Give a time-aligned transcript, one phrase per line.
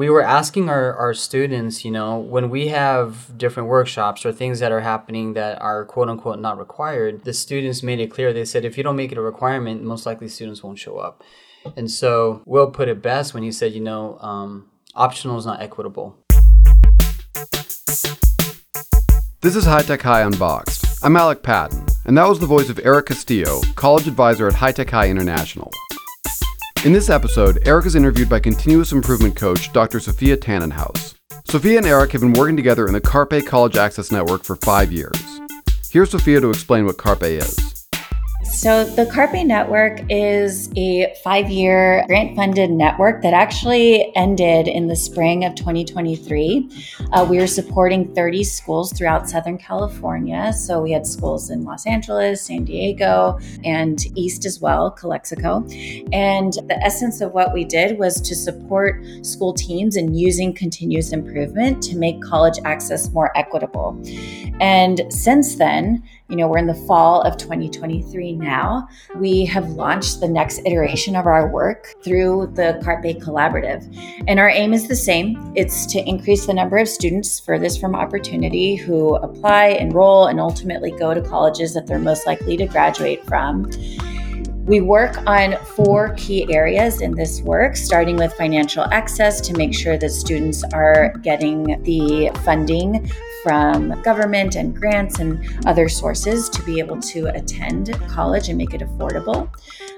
[0.00, 4.58] we were asking our, our students, you know, when we have different workshops or things
[4.58, 8.32] that are happening that are quote unquote not required, the students made it clear.
[8.32, 11.22] They said if you don't make it a requirement, most likely students won't show up.
[11.76, 15.60] And so Will put it best when he said, you know, um, optional is not
[15.60, 16.16] equitable.
[19.42, 21.04] This is High Tech High Unboxed.
[21.04, 24.72] I'm Alec Patton, and that was the voice of Erik Castillo, college advisor at High
[24.72, 25.70] Tech High International.
[26.82, 30.00] In this episode, Erik is interviewed by continuous improvement coach Dr.
[30.00, 31.14] Sophia Tannenhaus.
[31.44, 34.90] Sophia and Erik have been working together in the Carpe College Access Network for five
[34.90, 35.14] years.
[35.90, 37.79] Here's Sophia to explain what Carpe is.
[38.52, 44.86] So, the Carpe Network is a five year grant funded network that actually ended in
[44.86, 46.68] the spring of 2023.
[47.12, 50.52] Uh, we were supporting 30 schools throughout Southern California.
[50.52, 55.64] So, we had schools in Los Angeles, San Diego, and East as well, Calexico.
[56.12, 61.12] And the essence of what we did was to support school teams in using continuous
[61.12, 63.98] improvement to make college access more equitable.
[64.60, 68.88] And since then, you know, we're in the fall of 2023 now.
[69.16, 73.84] We have launched the next iteration of our work through the Carpe Collaborative.
[74.28, 77.96] And our aim is the same it's to increase the number of students furthest from
[77.96, 83.24] opportunity who apply, enroll, and ultimately go to colleges that they're most likely to graduate
[83.26, 83.68] from.
[84.66, 89.74] We work on four key areas in this work, starting with financial access to make
[89.74, 93.10] sure that students are getting the funding
[93.42, 98.74] from government and grants and other sources to be able to attend college and make
[98.74, 99.48] it affordable.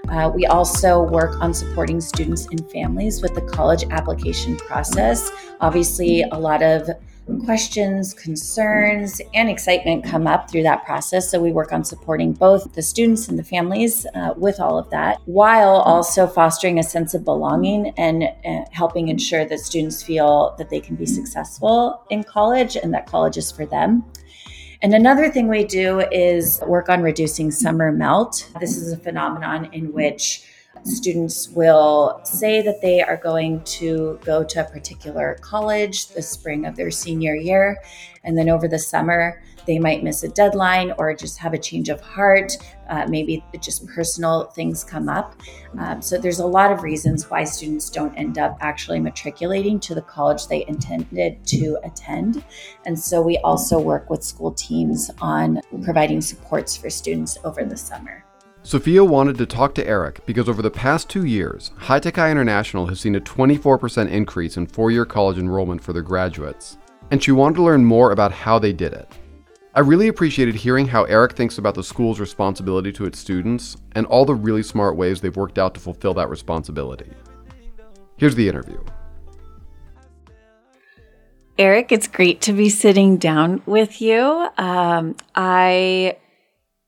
[0.09, 5.31] Uh, we also work on supporting students and families with the college application process.
[5.61, 6.89] Obviously, a lot of
[7.41, 11.31] questions, concerns, and excitement come up through that process.
[11.31, 14.91] So we work on supporting both the students and the families uh, with all of
[14.91, 20.55] that, while also fostering a sense of belonging and uh, helping ensure that students feel
[20.59, 24.05] that they can be successful in college and that college is for them.
[24.83, 28.51] And another thing we do is work on reducing summer melt.
[28.59, 30.45] This is a phenomenon in which
[30.85, 36.67] students will say that they are going to go to a particular college the spring
[36.67, 37.79] of their senior year.
[38.25, 41.89] And then over the summer, they might miss a deadline or just have a change
[41.89, 42.53] of heart.
[42.89, 45.41] Uh, maybe just personal things come up.
[45.79, 49.95] Um, so there's a lot of reasons why students don't end up actually matriculating to
[49.95, 52.45] the college they intended to attend.
[52.87, 57.77] And so we also work with school teams on providing supports for students over the
[57.77, 58.25] summer.
[58.65, 62.31] Sophia wanted to talk to Erik because over the past two years, High Tech High
[62.31, 66.79] International has seen a 24% increase in four year college enrollment for their graduates,
[67.11, 69.09] and she wanted to learn more about how they did it.
[69.75, 74.07] I really appreciated hearing how Erik thinks about the school's responsibility to its students and
[74.07, 77.11] all the really smart ways they've worked out to fulfill that responsibility.
[78.17, 78.79] Here's the interview.
[81.59, 84.49] Erik, it's great to be sitting down with you.
[84.57, 86.17] Um, I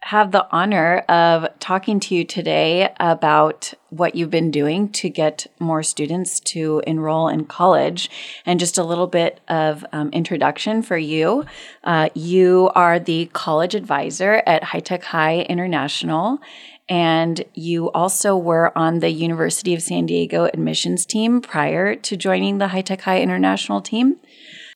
[0.05, 5.47] have the honor of talking to you today about what you've been doing to get
[5.59, 8.11] more students to enroll in college
[8.45, 11.47] and just a little bit of um, introduction for you.
[11.85, 16.39] Uh, you are the college advisor at High Tech High International.
[16.87, 22.59] And you also were on the University of San Diego admissions team prior to joining
[22.59, 24.17] the High Tech High International team.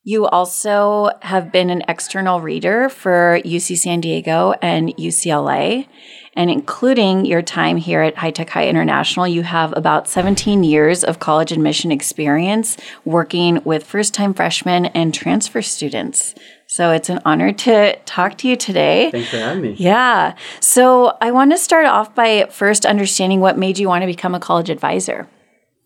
[0.03, 5.87] You also have been an external reader for UC San Diego and UCLA.
[6.35, 11.03] And including your time here at High Tech High International, you have about 17 years
[11.03, 16.35] of college admission experience working with first time freshmen and transfer students.
[16.67, 19.09] So it's an honor to talk to you today.
[19.11, 19.75] Thanks for having me.
[19.77, 20.35] Yeah.
[20.61, 24.33] So I want to start off by first understanding what made you want to become
[24.33, 25.27] a college advisor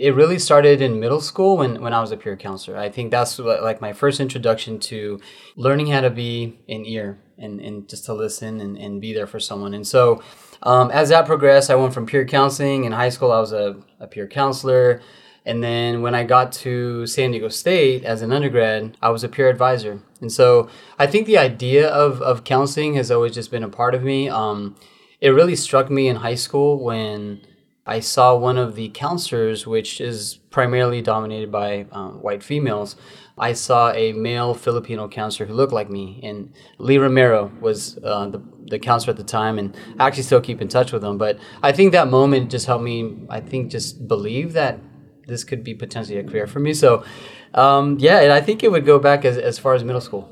[0.03, 2.77] it really started in middle school when, when I was a peer counselor.
[2.77, 5.21] I think that's like my first introduction to
[5.55, 9.27] learning how to be an ear and, and just to listen and, and be there
[9.27, 9.73] for someone.
[9.73, 10.21] And so
[10.61, 12.83] um, as that progressed, I went from peer counseling.
[12.83, 15.01] In high school, I was a, a peer counselor.
[15.45, 19.29] And then when I got to San Diego State as an undergrad, I was a
[19.29, 20.01] peer advisor.
[20.19, 20.67] And so
[20.99, 24.27] I think the idea of, of counseling has always just been a part of me.
[24.27, 24.75] Um,
[25.21, 27.39] it really struck me in high school when
[27.85, 32.95] I saw one of the counselors, which is primarily dominated by um, white females.
[33.37, 38.29] I saw a male Filipino counselor who looked like me, and Lee Romero was uh,
[38.29, 41.17] the, the counselor at the time, and I actually still keep in touch with him.
[41.17, 44.79] But I think that moment just helped me, I think, just believe that
[45.27, 46.73] this could be potentially a career for me.
[46.73, 47.03] So,
[47.53, 50.29] um, yeah, and I think it would go back as, as far as middle school.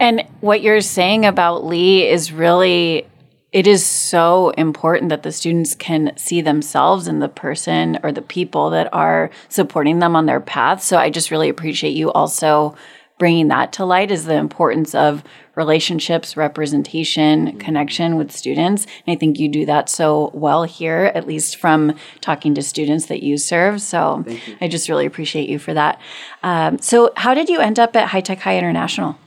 [0.00, 3.07] And what you're saying about Lee is really
[3.50, 8.22] it is so important that the students can see themselves in the person or the
[8.22, 10.82] people that are supporting them on their path.
[10.82, 12.76] So I just really appreciate you also
[13.18, 15.24] bringing that to light is the importance of
[15.56, 17.58] relationships, representation, mm-hmm.
[17.58, 18.86] connection with students.
[19.06, 23.06] And I think you do that so well here, at least from talking to students
[23.06, 23.80] that you serve.
[23.80, 24.56] So you.
[24.60, 26.00] I just really appreciate you for that.
[26.42, 29.18] Um, so, how did you end up at High Tech High International?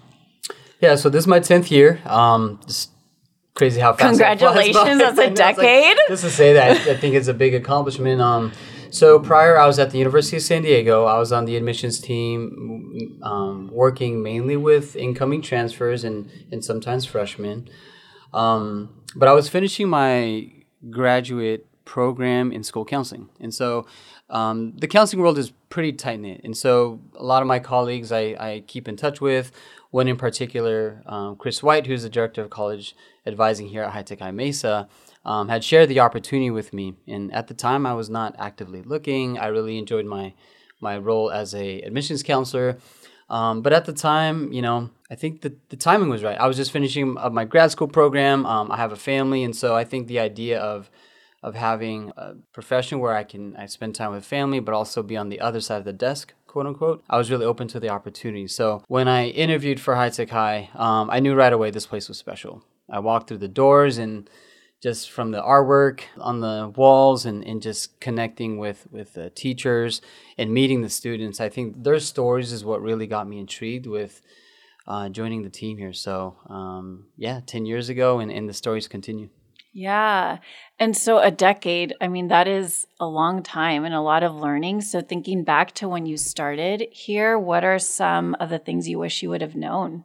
[0.80, 2.00] Yeah, so this is my 10th year.
[2.06, 2.91] Um, just
[3.62, 5.96] crazy how fast Congratulations, that's a decade.
[5.96, 8.20] Like, just to say that, I think it's a big accomplishment.
[8.20, 8.54] Um,
[8.90, 11.06] so prior, I was at the University of San Diego.
[11.06, 17.06] I was on the admissions team, um, working mainly with incoming transfers and and sometimes
[17.06, 17.70] freshmen.
[18.34, 20.52] Um, but I was finishing my
[20.90, 23.86] graduate program in school counseling, and so
[24.32, 26.42] um, the counseling world is pretty tight knit.
[26.46, 29.52] And so a lot of my colleagues I, I keep in touch with.
[29.92, 32.96] One in particular, um, Chris White, who's the director of college
[33.26, 34.88] advising here at High Tech High Mesa
[35.26, 36.96] um, had shared the opportunity with me.
[37.08, 39.38] And at the time, I was not actively looking.
[39.38, 40.34] I really enjoyed my
[40.80, 42.78] my role as a admissions counselor.
[43.30, 46.40] Um, but at the time, you know, I think the, the timing was right.
[46.40, 48.46] I was just finishing up my grad school program.
[48.46, 50.90] Um, I have a family, and so I think the idea of
[51.44, 55.18] of having a profession where I can I spend time with family, but also be
[55.18, 57.04] on the other side of the desk, quote unquote.
[57.10, 58.48] I was really open to the opportunity.
[58.48, 62.08] So when I interviewed for High Tech High, um, I knew right away this place
[62.08, 62.64] was special.
[62.90, 64.30] I walked through the doors and
[64.82, 70.02] just from the artwork on the walls and, and just connecting with with the teachers
[70.38, 74.22] and meeting the students i think their stories is what really got me intrigued with
[74.88, 78.88] uh, joining the team here so um, yeah 10 years ago and, and the stories
[78.88, 79.30] continue
[79.74, 80.38] yeah.
[80.80, 84.36] And so a decade i mean that is a long time and a lot of
[84.36, 84.82] learning.
[84.82, 89.00] So thinking back to when you started here what are some of the things you
[89.00, 90.04] wish you would have known?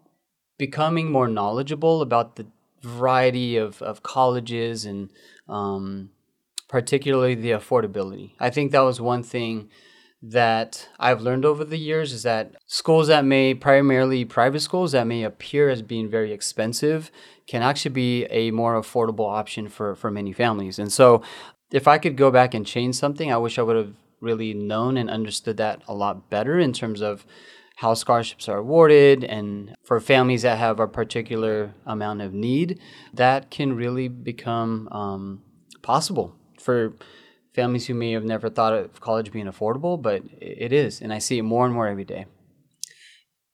[0.58, 2.46] Becoming more knowledgeable about the
[2.82, 5.10] variety of, of colleges and
[5.48, 6.10] um,
[6.68, 8.32] particularly the affordability.
[8.38, 9.68] I think that was one thing
[10.30, 15.06] that I've learned over the years is that schools that may primarily private schools that
[15.06, 17.12] may appear as being very expensive
[17.46, 20.80] can actually be a more affordable option for, for many families.
[20.80, 21.22] And so
[21.70, 24.96] if I could go back and change something, I wish I would have really known
[24.96, 27.24] and understood that a lot better in terms of
[27.76, 32.80] how scholarships are awarded and for families that have a particular amount of need
[33.12, 35.42] that can really become um,
[35.82, 36.94] possible for
[37.56, 41.18] families who may have never thought of college being affordable but it is and i
[41.18, 42.26] see it more and more every day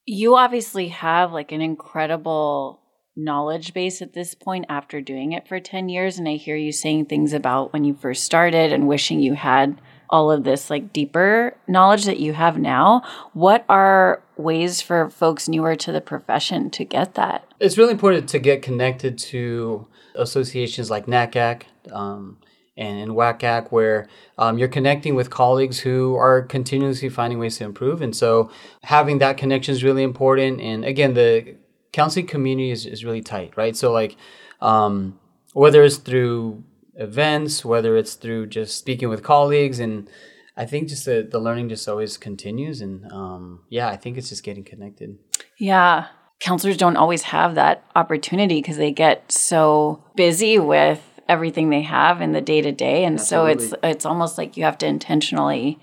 [0.04, 2.80] you obviously have like an incredible
[3.16, 6.72] knowledge base at this point after doing it for 10 years and i hear you
[6.72, 9.80] saying things about when you first started and wishing you had
[10.12, 13.02] all of this like deeper knowledge that you have now,
[13.32, 17.44] what are ways for folks newer to the profession to get that?
[17.58, 22.36] It's really important to get connected to associations like NACAC um,
[22.76, 24.08] and, and WACAC, where
[24.38, 28.02] um, you're connecting with colleagues who are continuously finding ways to improve.
[28.02, 28.50] And so
[28.82, 30.60] having that connection is really important.
[30.60, 31.56] And again, the
[31.92, 33.76] counseling community is, is really tight, right?
[33.76, 34.16] So, like,
[34.60, 35.18] um,
[35.52, 36.64] whether it's through
[36.94, 39.78] events, whether it's through just speaking with colleagues.
[39.78, 40.08] And
[40.56, 42.80] I think just the, the learning just always continues.
[42.80, 45.18] And um, yeah, I think it's just getting connected.
[45.58, 46.06] Yeah.
[46.40, 52.20] Counselors don't always have that opportunity because they get so busy with everything they have
[52.20, 53.04] in the day to day.
[53.04, 53.68] And Absolutely.
[53.68, 55.78] so it's it's almost like you have to intentionally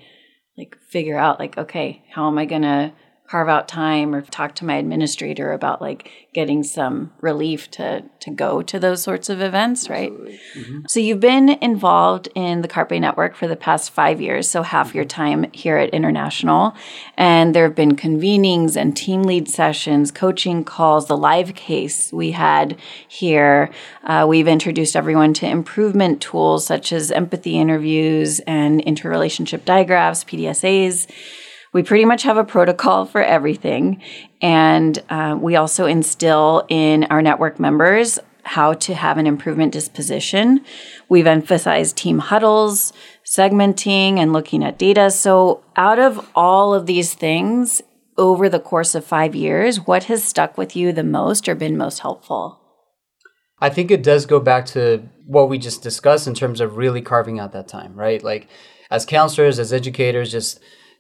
[0.57, 2.93] like figure out like, okay, how am I gonna
[3.29, 8.31] carve out time or talk to my administrator about like getting some relief to to
[8.31, 10.11] go to those sorts of events right?
[10.11, 10.79] Mm-hmm.
[10.87, 14.95] so you've been involved in the carpe network for the past five years so half
[14.95, 16.73] your time here at international.
[17.17, 22.31] And there have been convenings and team lead sessions coaching calls the live case we
[22.31, 23.69] had here.
[24.03, 31.07] Uh, we've introduced everyone to improvement tools such as empathy interviews and interrelationship diagraphs pdsas
[31.73, 34.01] we pretty much have a protocol for everything.
[34.41, 40.65] And uh, we also instill in our network members how to have an improvement disposition.
[41.07, 45.11] We've emphasized team huddles, segmenting, and looking at data.
[45.11, 47.81] So, out of all of these things
[48.17, 51.77] over the course of five years, what has stuck with you the most or been
[51.77, 52.59] most helpful?
[53.59, 57.01] I think it does go back to what we just discussed in terms of really
[57.01, 58.23] carving out that time, right?
[58.23, 58.47] Like,
[58.89, 60.59] as counselors, as educators, just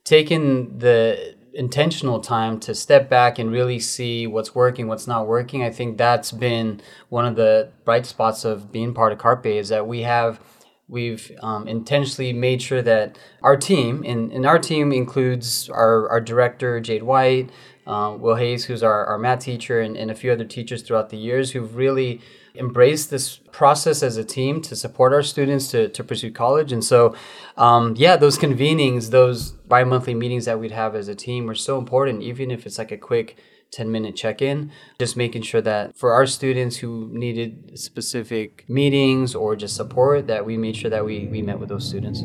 [0.09, 5.61] taking the intentional time to step back and really see what's working, what's not working,
[5.61, 9.69] I think that's been one of the bright spots of being part of Carpe is
[9.69, 10.39] that we have
[10.87, 16.19] we've um, intentionally made sure that our team and, and our team includes our, our
[16.19, 17.51] director jade white
[17.85, 21.11] um, will hayes who's our, our math teacher and, and a few other teachers throughout
[21.11, 22.19] the years who've really
[22.59, 26.71] embrace this process as a team to support our students to, to pursue college.
[26.71, 27.15] And so,
[27.57, 31.55] um, yeah, those convenings, those bi monthly meetings that we'd have as a team were
[31.55, 33.37] so important, even if it's like a quick
[33.71, 39.35] 10 minute check in, just making sure that for our students who needed specific meetings
[39.35, 42.21] or just support, that we made sure that we, we met with those students.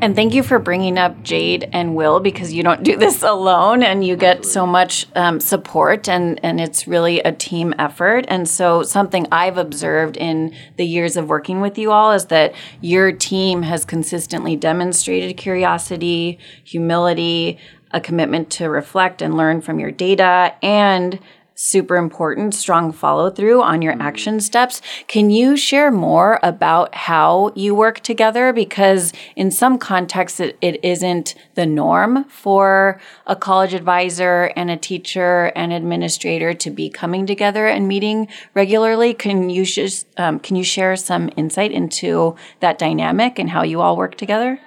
[0.00, 3.82] And thank you for bringing up Jade and Will because you don't do this alone
[3.82, 8.24] and you get so much um, support and, and it's really a team effort.
[8.28, 12.54] And so, something I've observed in the years of working with you all is that
[12.80, 17.58] your team has consistently demonstrated curiosity, humility,
[17.90, 21.20] a commitment to reflect and learn from your data, and
[21.54, 24.82] super important strong follow through on your action steps.
[25.06, 28.52] Can you share more about how you work together?
[28.52, 34.76] Because in some contexts, it, it isn't the norm for a college advisor and a
[34.76, 39.14] teacher and administrator to be coming together and meeting regularly.
[39.14, 43.80] Can you just um, can you share some insight into that dynamic and how you
[43.80, 44.60] all work together?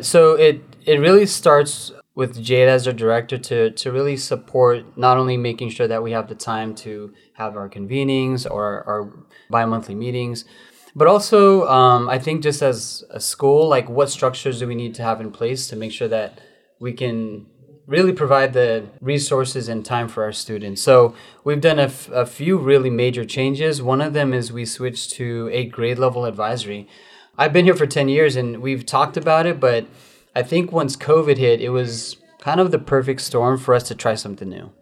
[0.00, 5.16] So it it really starts with Jade as our director to to really support not
[5.16, 9.12] only making sure that we have the time to have our convenings or our,
[9.50, 10.46] bi-monthly meetings,
[10.94, 14.94] but also um, I think just as a school, like what structures do we need
[14.94, 16.40] to have in place to make sure that
[16.80, 17.46] we can
[17.86, 20.80] really provide the resources and time for our students.
[20.80, 21.14] So
[21.44, 23.82] we've done a, f- a few really major changes.
[23.82, 26.88] One of them is we switched to a grade level advisory.
[27.36, 29.86] I've been here for 10 years and we've talked about it, but
[30.34, 33.94] I think once COVID hit, it was kind of the perfect storm for us to
[33.94, 34.72] try something new.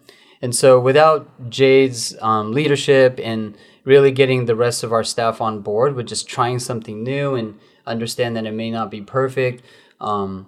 [0.42, 5.61] And so, without Jade's um, leadership and really getting the rest of our staff on
[5.61, 9.62] board with just trying something new and understand that it may not be perfect,
[10.00, 10.47] um,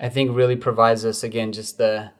[0.00, 2.10] I think really provides us again just the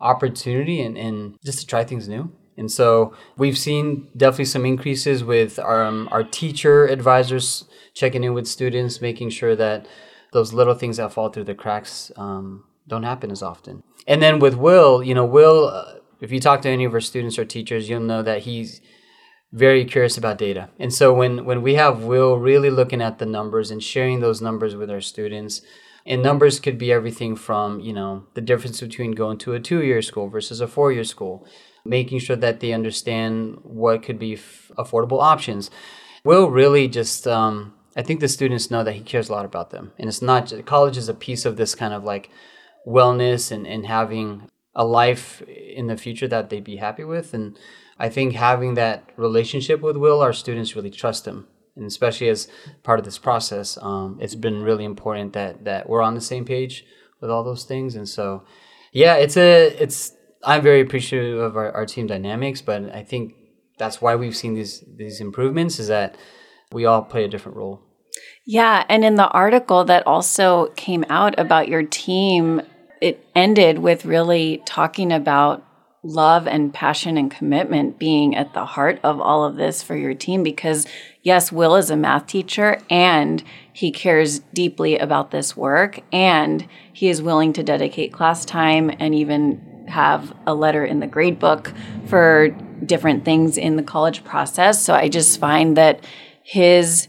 [0.00, 2.32] opportunity and, and just to try things new.
[2.56, 8.34] And so we've seen definitely some increases with our, um, our teacher advisors checking in
[8.34, 9.86] with students, making sure that
[10.32, 13.82] those little things that fall through the cracks um, don't happen as often.
[14.06, 17.00] And then with Will, you know, Will, uh, if you talk to any of our
[17.00, 18.80] students or teachers, you'll know that he's
[19.52, 20.68] very curious about data.
[20.78, 24.42] And so when when we have Will really looking at the numbers and sharing those
[24.42, 25.62] numbers with our students,
[26.04, 30.00] and numbers could be everything from, you know, the difference between going to a 2-year
[30.00, 31.46] school versus a 4-year school,
[31.84, 35.70] making sure that they understand what could be f- affordable options.
[36.24, 39.70] Will really just um, I think the students know that he cares a lot about
[39.70, 39.92] them.
[39.98, 42.30] And it's not college is a piece of this kind of like
[42.86, 47.34] wellness and, and having a life in the future that they'd be happy with.
[47.34, 47.58] And
[47.98, 51.48] I think having that relationship with Will, our students really trust him.
[51.74, 52.46] And especially as
[52.84, 56.44] part of this process, um, it's been really important that that we're on the same
[56.44, 56.84] page
[57.20, 57.96] with all those things.
[57.96, 58.44] And so,
[58.92, 60.12] yeah, it's a it's
[60.44, 63.34] I'm very appreciative of our, our team dynamics, but I think
[63.76, 66.16] that's why we've seen these these improvements is that
[66.70, 67.87] we all play a different role.
[68.50, 68.82] Yeah.
[68.88, 72.62] And in the article that also came out about your team,
[73.02, 75.62] it ended with really talking about
[76.02, 80.14] love and passion and commitment being at the heart of all of this for your
[80.14, 80.86] team because
[81.22, 87.08] yes will is a math teacher and he cares deeply about this work and he
[87.08, 91.72] is willing to dedicate class time and even have a letter in the grade book
[92.06, 92.48] for
[92.86, 96.02] different things in the college process so i just find that
[96.44, 97.08] his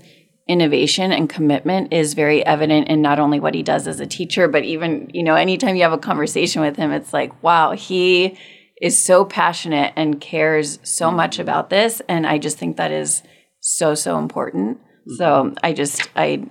[0.49, 4.47] innovation and commitment is very evident in not only what he does as a teacher,
[4.47, 8.37] but even, you know, anytime you have a conversation with him, it's like, wow, he
[8.81, 12.01] is so passionate and cares so much about this.
[12.09, 13.21] And I just think that is
[13.59, 14.79] so, so important.
[15.17, 16.49] So I just, I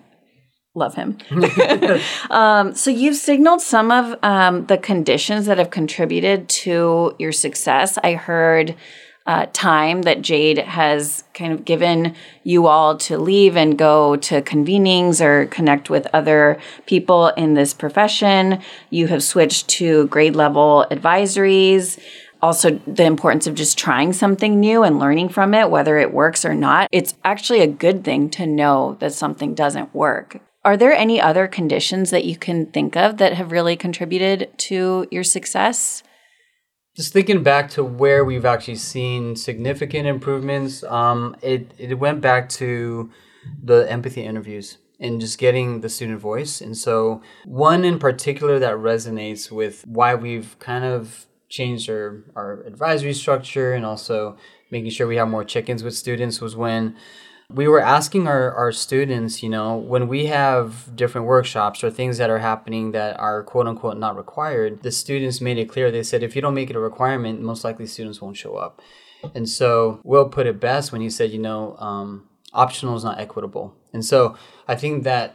[0.77, 1.19] love him.
[2.31, 7.99] um, so you've signaled some of um, the conditions that have contributed to your success.
[8.05, 8.77] I heard
[9.29, 14.41] uh, time that Jade has kind of given you all to leave and go to
[14.41, 18.63] convenings or connect with other people in this profession.
[18.89, 22.01] You have switched to grade level advisories.
[22.41, 26.47] Also, the importance of just trying something new and learning from it, whether it works
[26.47, 26.89] or not.
[26.91, 30.41] It's actually a good thing to know that something doesn't work.
[30.65, 35.07] Are there any other conditions that you can think of that have really contributed to
[35.11, 36.03] your success?
[36.99, 42.49] Just thinking back to where we've actually seen significant improvements, um, it it went back
[42.49, 43.09] to
[43.63, 46.61] the empathy interviews and just getting the student voice.
[46.61, 52.63] And so one in particular that resonates with why we've kind of changed our, our
[52.65, 54.37] advisory structure and also
[54.73, 56.97] making sure we have more check-ins with students was when
[57.51, 62.19] we were asking our, our students, you know, when we have different workshops or things
[62.19, 65.91] that are happening that are quote unquote not required, the students made it clear.
[65.91, 68.83] They said, if you don't make it a requirement, most likely students won't show up.
[69.35, 73.19] And so Will put it best when he said, you know, um, optional is not
[73.19, 73.75] equitable.
[73.95, 74.37] And so
[74.69, 75.35] I think that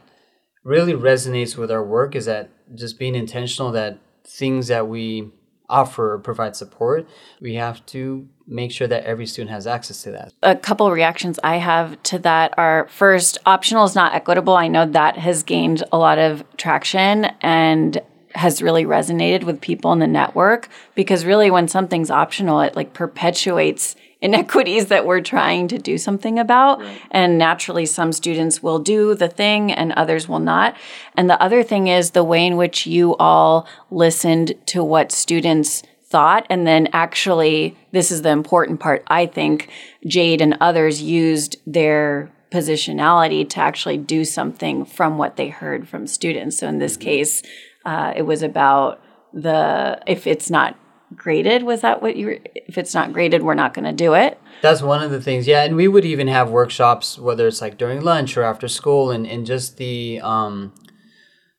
[0.64, 5.32] really resonates with our work is that just being intentional that things that we
[5.68, 7.08] offer provide support,
[7.42, 10.34] we have to make sure that every student has access to that.
[10.44, 14.56] A couple reactions I have to that are first, optional is not equitable.
[14.56, 18.02] I know that has gained a lot of traction and
[18.36, 22.94] has really resonated with people in the network because really when something's optional it like
[22.94, 26.80] perpetuates inequities that we're trying to do something about.
[26.80, 27.02] Right.
[27.12, 30.78] And naturally, some students will do the thing and others will not.
[31.16, 35.84] And the other thing is the way in which you all listened to what students
[36.14, 36.46] thought.
[36.48, 39.04] And then actually, this is the important part.
[39.08, 39.70] I think
[40.06, 46.06] Jade and others used their positionality to actually do something from what they heard from
[46.06, 46.60] students.
[46.60, 47.10] So in this mm-hmm.
[47.10, 47.42] case,
[47.84, 49.02] uh, it was about
[49.34, 50.78] the if it's not
[51.16, 54.14] graded was that what you were if it's not graded we're not going to do
[54.16, 57.62] it that's one of the things yeah and we would even have workshops whether it's
[57.62, 60.74] like during lunch or after school and, and just the um,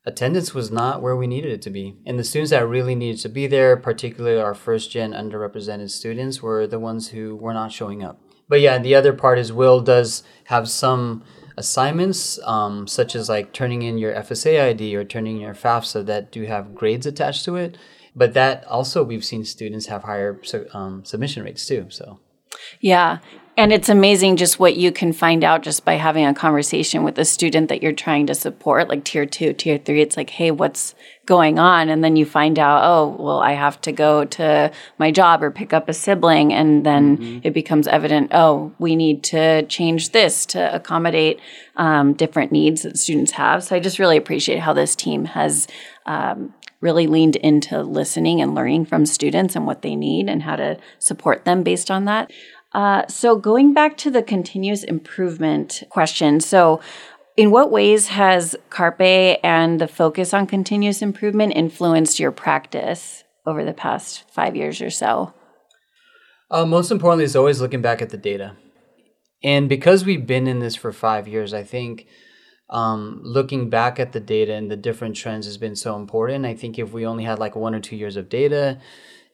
[0.07, 3.21] attendance was not where we needed it to be and the students that really needed
[3.21, 7.73] to be there particularly our first gen underrepresented students were the ones who were not
[7.73, 11.23] showing up but yeah the other part is will does have some
[11.57, 16.05] assignments um, such as like turning in your fsa id or turning in your fafsa
[16.05, 17.79] that do have grades attached to it
[18.15, 20.41] but that also we've seen students have higher
[20.73, 21.87] um, submission rates too.
[21.89, 22.21] So,
[22.81, 23.19] yeah.
[23.57, 27.17] And it's amazing just what you can find out just by having a conversation with
[27.19, 30.01] a student that you're trying to support, like tier two, tier three.
[30.01, 31.89] It's like, hey, what's going on?
[31.89, 35.53] And then you find out, oh, well, I have to go to my job or
[35.53, 36.53] pick up a sibling.
[36.53, 37.39] And then mm-hmm.
[37.45, 41.39] it becomes evident, oh, we need to change this to accommodate
[41.77, 43.63] um, different needs that students have.
[43.63, 45.69] So I just really appreciate how this team has
[46.07, 50.55] um, really leaned into listening and learning from students and what they need and how
[50.57, 52.31] to support them based on that.
[52.75, 56.41] Uh, so, going back to the continuous improvement question.
[56.41, 56.81] So,
[57.37, 63.65] in what ways has Carpe and the focus on continuous improvement influenced your practice over
[63.65, 65.33] the past five years or so?
[66.51, 68.57] Uh, most importantly, is always looking back at the data.
[69.43, 72.07] And because we've been in this for five years, I think
[72.71, 76.47] um, looking back at the data and the different trends has been so important.
[76.47, 78.81] I think if we only had like one or two years of data,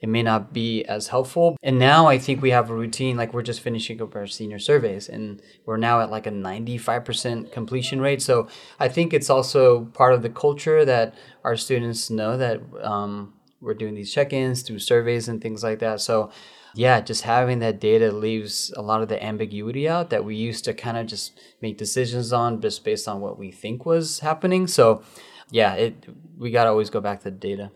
[0.01, 1.57] it may not be as helpful.
[1.63, 4.59] And now I think we have a routine, like we're just finishing up our senior
[4.59, 8.23] surveys and we're now at like a 95% completion rate.
[8.23, 13.35] So I think it's also part of the culture that our students know that um,
[13.61, 16.01] we're doing these check ins through surveys and things like that.
[16.01, 16.31] So
[16.75, 20.65] yeah, just having that data leaves a lot of the ambiguity out that we used
[20.65, 24.67] to kind of just make decisions on just based on what we think was happening.
[24.67, 25.03] So,
[25.51, 26.07] yeah, it
[26.39, 27.73] we got to always go back to the data.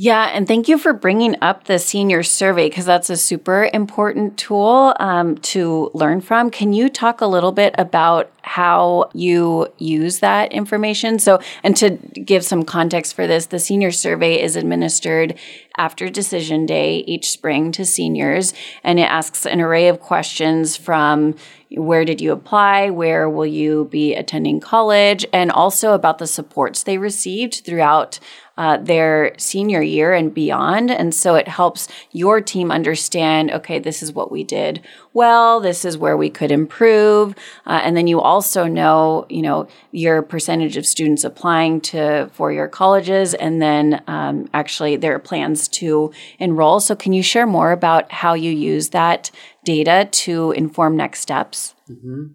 [0.00, 4.38] Yeah, and thank you for bringing up the senior survey because that's a super important
[4.38, 6.52] tool um, to learn from.
[6.52, 11.18] Can you talk a little bit about how you use that information?
[11.18, 15.36] So, and to give some context for this, the senior survey is administered
[15.78, 21.34] after decision day each spring to seniors, and it asks an array of questions from
[21.70, 26.82] where did you apply, where will you be attending college, and also about the supports
[26.82, 28.18] they received throughout
[28.58, 30.90] uh, their senior year and beyond.
[30.90, 34.82] And so it helps your team understand okay, this is what we did
[35.14, 37.34] well, this is where we could improve.
[37.66, 42.52] Uh, and then you also know, you know, your percentage of students applying to four
[42.52, 46.80] year colleges and then um, actually their plans to enroll.
[46.80, 49.30] So, can you share more about how you use that
[49.64, 51.74] data to inform next steps?
[51.90, 52.26] Mm-hmm.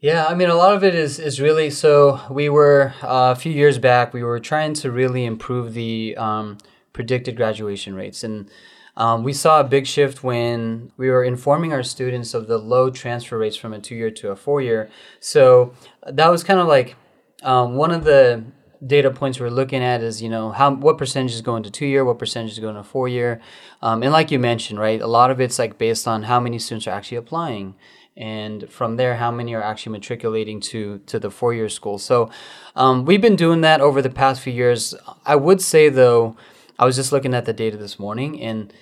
[0.00, 2.20] Yeah, I mean, a lot of it is is really so.
[2.30, 4.14] We were uh, a few years back.
[4.14, 6.56] We were trying to really improve the um,
[6.94, 8.50] predicted graduation rates, and
[8.96, 12.90] um, we saw a big shift when we were informing our students of the low
[12.90, 14.90] transfer rates from a two year to a four year.
[15.20, 15.74] So
[16.06, 16.96] that was kind of like
[17.42, 18.44] um, one of the
[18.86, 21.86] data points we're looking at is you know how what percentage is going to two
[21.86, 23.40] year, what percentage is going to four year,
[23.82, 26.58] um, and like you mentioned, right, a lot of it's like based on how many
[26.58, 27.74] students are actually applying.
[28.16, 31.96] And from there how many are actually matriculating to to the four-year school.
[31.96, 32.30] So
[32.76, 34.94] um, we've been doing that over the past few years.
[35.24, 36.36] I would say though
[36.78, 38.72] i was just looking at the data this morning and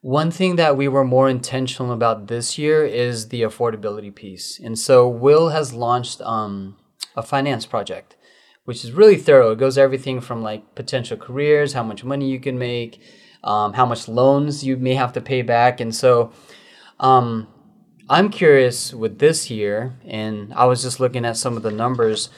[0.00, 4.58] one thing that we were more intentional about this year is the affordability piece.
[4.58, 6.76] And so will has launched um,
[7.14, 8.16] a finance project
[8.64, 12.40] which is really thorough it goes everything from like potential careers how much money you
[12.40, 13.00] can make
[13.42, 16.32] um, how much loans you may have to pay back and so
[17.00, 17.48] um,
[18.10, 22.28] I'm curious with this year, and I was just looking at some of the numbers.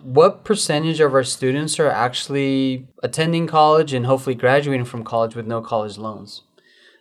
[0.00, 5.44] What percentage of our students are actually attending college and hopefully graduating from college with
[5.44, 6.42] no college loans?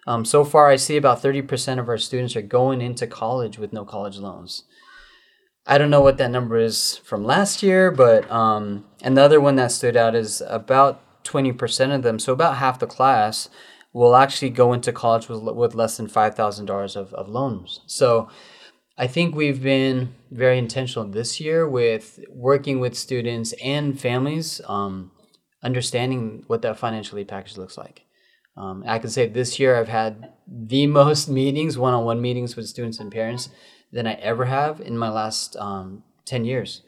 [0.07, 3.71] Um, so far, I see about 30% of our students are going into college with
[3.71, 4.63] no college loans.
[5.67, 9.71] I don't know what that number is from last year, but um, another one that
[9.71, 13.49] stood out is about 20% of them, so about half the class,
[13.91, 17.81] will actually go into college with, with less than $5,000 of, of loans.
[17.87, 18.29] So
[18.97, 25.11] I think we've been very intentional this year with working with students and families, um,
[25.63, 28.03] understanding what that financial aid package looks like.
[28.55, 32.55] Um, I can say this year I've had the most meetings, one on one meetings
[32.55, 33.49] with students and parents
[33.91, 36.81] than I ever have in my last um, 10 years.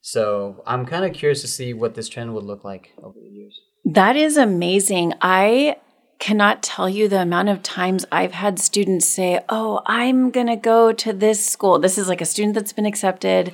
[0.00, 3.28] So I'm kind of curious to see what this trend would look like over the
[3.28, 3.60] years.
[3.84, 5.14] That is amazing.
[5.20, 5.76] I
[6.18, 10.56] cannot tell you the amount of times I've had students say, Oh, I'm going to
[10.56, 11.78] go to this school.
[11.78, 13.52] This is like a student that's been accepted.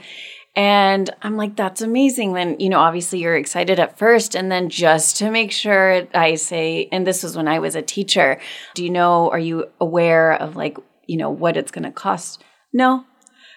[0.55, 2.33] And I'm like, that's amazing.
[2.33, 4.35] Then, you know, obviously you're excited at first.
[4.35, 7.83] And then just to make sure, I say, and this was when I was a
[7.83, 8.41] teacher,
[8.75, 12.43] do you know, are you aware of like, you know, what it's going to cost?
[12.73, 13.05] No.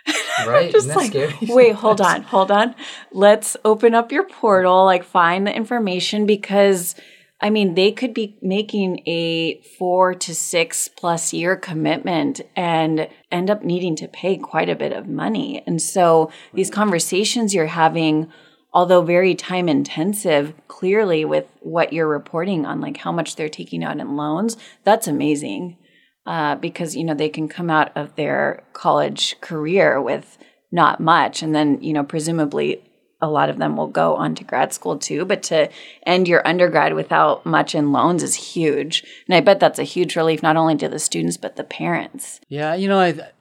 [0.47, 0.71] Right.
[0.71, 1.35] just like, scary?
[1.41, 2.73] wait, hold on, hold on.
[3.11, 6.95] Let's open up your portal, like find the information because
[7.41, 13.49] I mean, they could be making a four to six plus year commitment and end
[13.49, 15.63] up needing to pay quite a bit of money.
[15.65, 18.31] And so these conversations you're having,
[18.73, 23.83] although very time intensive, clearly with what you're reporting on, like how much they're taking
[23.83, 25.77] out in loans, that's amazing.
[26.25, 30.37] Uh, because, you know, they can come out of their college career with
[30.71, 31.41] not much.
[31.41, 32.83] And then, you know, presumably
[33.21, 35.25] a lot of them will go on to grad school too.
[35.25, 35.69] But to
[36.05, 39.03] end your undergrad without much in loans is huge.
[39.27, 42.39] And I bet that's a huge relief, not only to the students, but the parents.
[42.49, 43.31] Yeah, you know, I,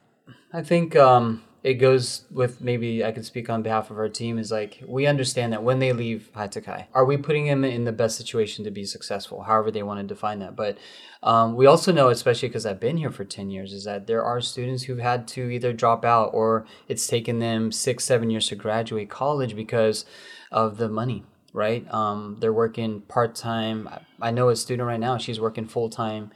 [0.53, 4.39] I think um, it goes with maybe I could speak on behalf of our team
[4.39, 7.91] is like we understand that when they leave High, are we putting them in the
[7.91, 10.55] best situation to be successful, however they want to define that.
[10.55, 10.79] But
[11.21, 14.23] um, we also know, especially because I've been here for 10 years, is that there
[14.23, 18.47] are students who've had to either drop out or it's taken them six, seven years
[18.47, 20.05] to graduate college because
[20.51, 21.85] of the money, right?
[21.93, 23.87] Um, they're working part time.
[24.19, 26.31] I know a student right now, she's working full time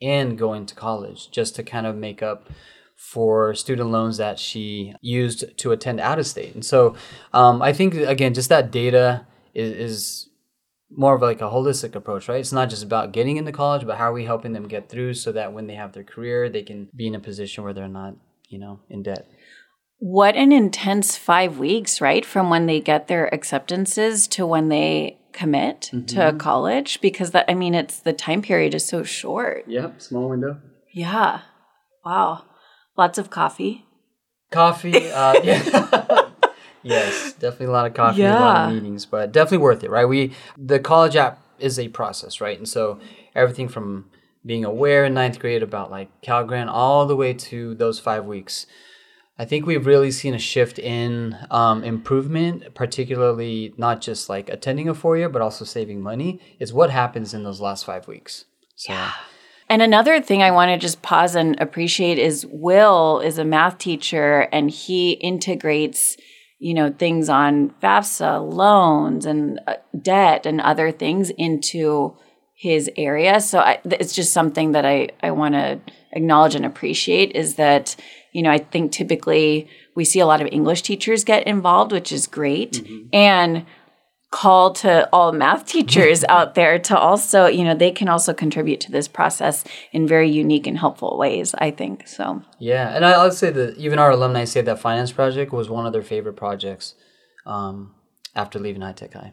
[0.00, 2.48] and going to college just to kind of make up
[2.98, 6.52] for student loans that she used to attend out of state.
[6.52, 6.96] And so
[7.32, 10.28] um, I think, again, just that data is, is
[10.90, 12.40] more of like a holistic approach, right?
[12.40, 15.14] It's not just about getting into college, but how are we helping them get through
[15.14, 17.86] so that when they have their career, they can be in a position where they're
[17.86, 18.14] not,
[18.48, 19.26] you know, in debt.
[20.00, 22.24] What an intense five weeks, right?
[22.24, 26.06] From when they get their acceptances to when they commit mm-hmm.
[26.06, 29.64] to college, because that, I mean, it's the time period is so short.
[29.68, 30.60] Yep, small window.
[30.92, 31.42] Yeah.
[32.04, 32.44] Wow.
[32.98, 33.86] Lots of coffee.
[34.50, 35.10] Coffee.
[35.12, 36.28] Uh, yeah.
[36.82, 38.38] yes, definitely a lot of coffee, yeah.
[38.38, 40.04] a lot of meetings, but definitely worth it, right?
[40.04, 42.58] We the college app is a process, right?
[42.58, 42.98] And so
[43.36, 44.10] everything from
[44.44, 48.24] being aware in ninth grade about like Cal Grant all the way to those five
[48.24, 48.66] weeks.
[49.38, 54.88] I think we've really seen a shift in um, improvement, particularly not just like attending
[54.88, 56.40] a four year, but also saving money.
[56.58, 58.46] Is what happens in those last five weeks.
[58.74, 58.92] So.
[58.92, 59.12] Yeah.
[59.70, 63.78] And another thing I want to just pause and appreciate is Will is a math
[63.78, 66.16] teacher and he integrates
[66.58, 72.16] you know, things on FAFSA, loans and uh, debt and other things into
[72.54, 73.40] his area.
[73.40, 75.80] So I, it's just something that I, I want to
[76.12, 77.94] acknowledge and appreciate is that,
[78.32, 82.10] you know, I think typically we see a lot of English teachers get involved, which
[82.10, 82.72] is great.
[82.72, 83.08] Mm-hmm.
[83.12, 83.66] And
[84.30, 88.80] call to all math teachers out there to also, you know, they can also contribute
[88.80, 92.06] to this process in very unique and helpful ways, I think.
[92.06, 92.94] So, yeah.
[92.94, 96.02] And I'll say that even our alumni say that finance project was one of their
[96.02, 96.94] favorite projects
[97.46, 97.94] um,
[98.34, 99.32] after leaving High Tech High.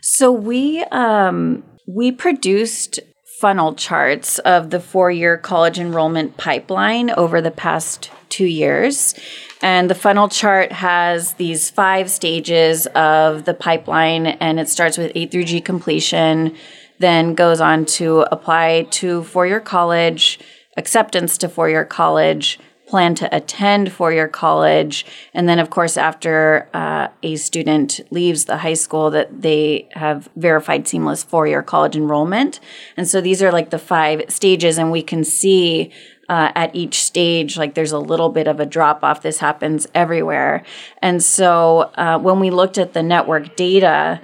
[0.00, 3.00] So, we, um, we produced
[3.40, 9.14] funnel charts of the four year college enrollment pipeline over the past two years.
[9.60, 15.12] And the funnel chart has these five stages of the pipeline, and it starts with
[15.14, 16.56] A through G completion,
[16.98, 20.40] then goes on to apply to four year college,
[20.76, 22.58] acceptance to four year college,
[22.92, 28.44] plan to attend four year college, and then, of course, after uh, a student leaves
[28.44, 32.60] the high school, that they have verified seamless four year college enrollment.
[32.96, 35.90] And so these are like the five stages, and we can see
[36.32, 39.20] uh, at each stage, like there's a little bit of a drop off.
[39.20, 40.64] This happens everywhere.
[41.02, 44.18] And so uh, when we looked at the network data,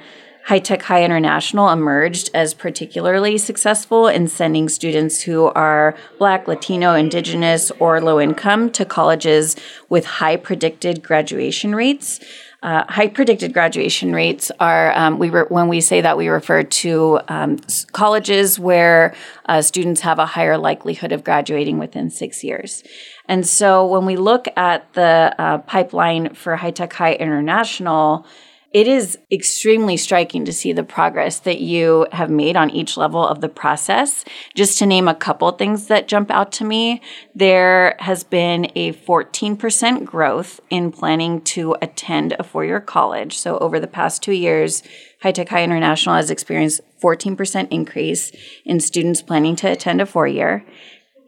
[0.47, 6.95] High Tech High International emerged as particularly successful in sending students who are Black, Latino,
[6.95, 9.55] Indigenous, or low income to colleges
[9.91, 12.21] with high predicted graduation rates.
[12.61, 16.65] Uh, high predicted graduation rates are um, we re- when we say that we refer
[16.65, 17.57] to um,
[17.93, 19.15] colleges where
[19.47, 22.83] uh, students have a higher likelihood of graduating within six years.
[23.27, 28.27] And so when we look at the uh, pipeline for High Tech High International,
[28.73, 33.27] it is extremely striking to see the progress that you have made on each level
[33.27, 34.25] of the process.
[34.55, 37.01] Just to name a couple things that jump out to me,
[37.35, 43.39] there has been a 14% growth in planning to attend a four year college.
[43.39, 44.83] So over the past two years,
[45.23, 48.33] High Tech High International has experienced 14% increase
[48.67, 50.67] in students planning to attend a four year.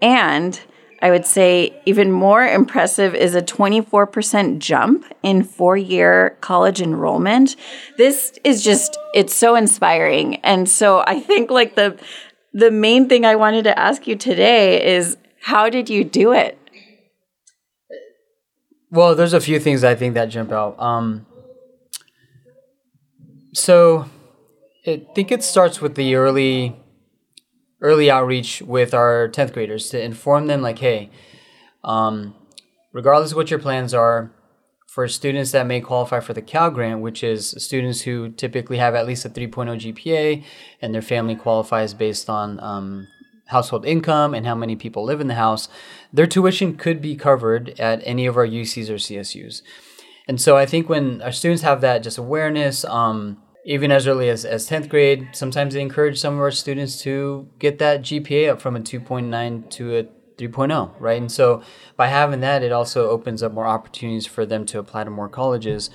[0.03, 0.61] And
[1.02, 7.56] I would say even more impressive is a 24% jump in four year college enrollment.
[7.96, 10.36] This is just, it's so inspiring.
[10.36, 11.98] And so I think like the,
[12.52, 16.58] the main thing I wanted to ask you today is how did you do it?
[18.90, 20.78] Well, there's a few things I think that jump out.
[20.78, 21.24] Um,
[23.54, 24.06] so
[24.86, 26.80] I think it starts with the early
[27.81, 31.11] early outreach with our 10th graders to inform them like hey
[31.83, 32.35] um,
[32.93, 34.33] regardless of what your plans are
[34.87, 38.95] for students that may qualify for the cal grant which is students who typically have
[38.95, 40.45] at least a 3.0 gpa
[40.83, 43.07] and their family qualifies based on um,
[43.47, 45.69] household income and how many people live in the house
[46.12, 49.62] their tuition could be covered at any of our ucs or csus
[50.29, 54.29] and so i think when our students have that just awareness um, even as early
[54.29, 58.53] as, as 10th grade, sometimes they encourage some of our students to get that GPA
[58.53, 60.05] up from a 2.9 to a
[60.38, 61.20] 3.0, right?
[61.20, 61.62] And so
[61.96, 65.29] by having that, it also opens up more opportunities for them to apply to more
[65.29, 65.90] colleges.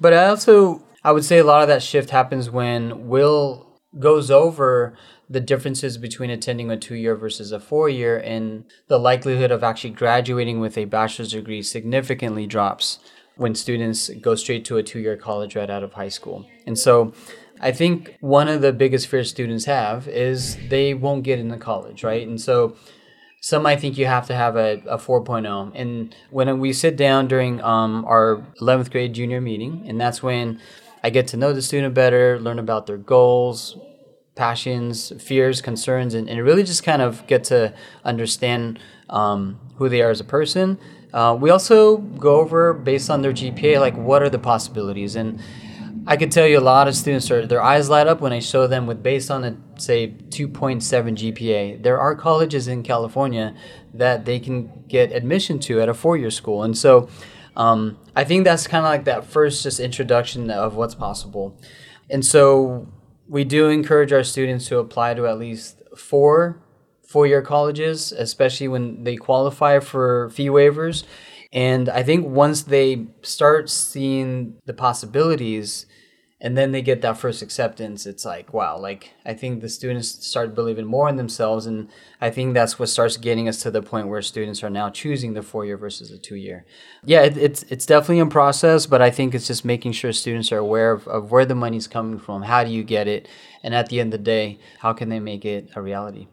[0.00, 4.30] But I also, I would say a lot of that shift happens when Will goes
[4.30, 4.96] over
[5.28, 9.62] the differences between attending a two year versus a four year, and the likelihood of
[9.62, 12.98] actually graduating with a bachelor's degree significantly drops
[13.36, 16.46] when students go straight to a two year college right out of high school.
[16.66, 17.12] And so
[17.60, 22.02] I think one of the biggest fears students have is they won't get into college,
[22.02, 22.26] right?
[22.26, 22.76] And so
[23.40, 25.72] some might think you have to have a, a 4.0.
[25.74, 30.60] And when we sit down during um, our 11th grade junior meeting, and that's when
[31.02, 33.76] I get to know the student better, learn about their goals,
[34.34, 38.78] passions, fears, concerns, and, and really just kind of get to understand
[39.10, 40.78] um, who they are as a person.
[41.12, 45.40] Uh, we also go over based on their GPA, like what are the possibilities, and
[46.06, 48.40] I can tell you a lot of students are their eyes light up when I
[48.40, 51.82] show them with based on a say 2.7 GPA.
[51.82, 53.54] There are colleges in California
[53.94, 57.08] that they can get admission to at a four-year school, and so
[57.56, 61.58] um, I think that's kind of like that first just introduction of what's possible,
[62.08, 62.88] and so
[63.28, 66.61] we do encourage our students to apply to at least four
[67.12, 71.04] four year colleges, especially when they qualify for fee waivers.
[71.52, 75.84] And I think once they start seeing the possibilities
[76.40, 80.26] and then they get that first acceptance, it's like, wow, like I think the students
[80.26, 81.66] start believing more in themselves.
[81.66, 81.88] And
[82.20, 85.34] I think that's what starts getting us to the point where students are now choosing
[85.34, 86.64] the four year versus the two year.
[87.04, 90.50] Yeah, it, it's, it's definitely in process, but I think it's just making sure students
[90.50, 93.28] are aware of, of where the money's coming from, how do you get it,
[93.62, 96.26] and at the end of the day, how can they make it a reality?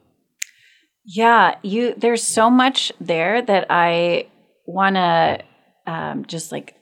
[1.11, 4.27] Yeah, you there's so much there that I
[4.67, 5.39] want to
[5.87, 6.75] um, just like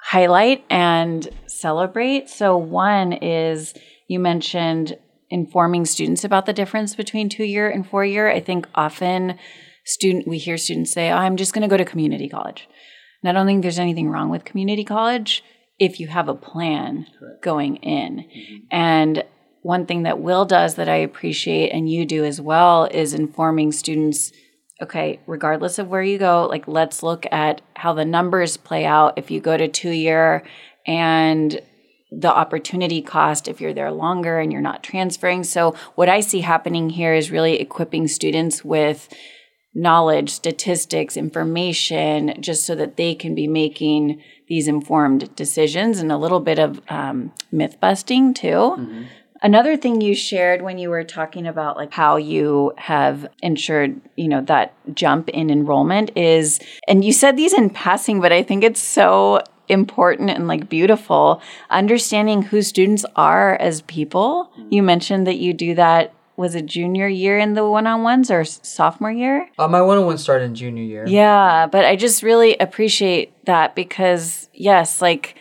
[0.00, 2.30] highlight and celebrate.
[2.30, 3.74] So one is
[4.08, 4.96] you mentioned
[5.28, 8.30] informing students about the difference between 2 year and 4 year.
[8.30, 9.38] I think often
[9.84, 12.66] student we hear students say, oh, "I'm just going to go to community college."
[13.22, 15.44] And I don't think there's anything wrong with community college
[15.78, 17.42] if you have a plan Correct.
[17.42, 18.18] going in.
[18.18, 18.56] Mm-hmm.
[18.70, 19.24] And
[19.64, 23.72] one thing that Will does that I appreciate and you do as well is informing
[23.72, 24.30] students
[24.82, 29.14] okay, regardless of where you go, like let's look at how the numbers play out
[29.16, 30.44] if you go to 2 year
[30.86, 31.60] and
[32.10, 35.44] the opportunity cost if you're there longer and you're not transferring.
[35.44, 39.08] So what I see happening here is really equipping students with
[39.74, 46.18] knowledge, statistics, information, just so that they can be making these informed decisions and a
[46.18, 48.48] little bit of um, myth busting too.
[48.48, 49.04] Mm-hmm.
[49.42, 54.28] Another thing you shared when you were talking about like how you have ensured, you
[54.28, 58.64] know, that jump in enrollment is and you said these in passing, but I think
[58.64, 64.50] it's so important and like beautiful understanding who students are as people.
[64.70, 69.12] You mentioned that you do that was it junior year in the one-on-ones or sophomore
[69.12, 69.48] year?
[69.58, 71.04] Uh, my one-on-one started in junior year.
[71.06, 75.36] Yeah, but I just really appreciate that because yes, like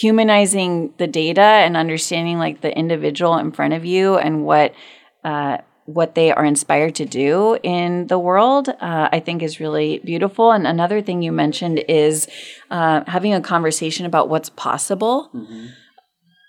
[0.00, 4.74] humanizing the data and understanding like the individual in front of you and what
[5.22, 9.98] uh, what they are inspired to do in the world, uh, I think is really
[9.98, 10.50] beautiful.
[10.50, 12.26] And another thing you mentioned is
[12.70, 15.30] uh, having a conversation about what's possible.
[15.34, 15.66] Mm-hmm.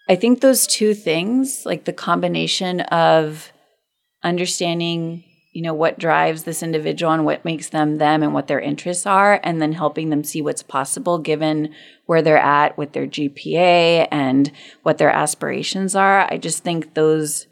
[0.08, 3.52] I think those two things, like the combination of
[4.24, 5.24] understanding
[5.56, 9.06] you know what drives this individual and what makes them them and what their interests
[9.06, 11.74] are and then helping them see what's possible given
[12.08, 14.52] where they're at with their GPA and
[14.84, 17.48] what their aspirations are i just think those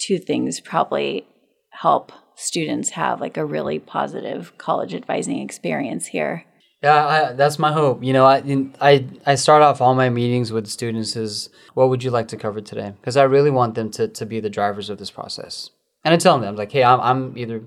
[0.00, 1.26] two things probably
[1.70, 6.44] help students have like a really positive college advising experience here
[6.80, 8.04] yeah, I, that's my hope.
[8.04, 8.36] You know, I,
[8.80, 12.36] I I start off all my meetings with students is what would you like to
[12.36, 12.92] cover today?
[13.00, 15.70] Because I really want them to to be the drivers of this process.
[16.08, 17.64] And I tell them, I'm like, hey, I'm, I'm either